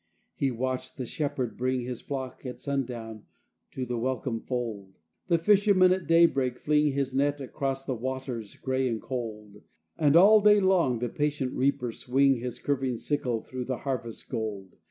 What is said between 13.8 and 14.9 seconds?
harvest gold.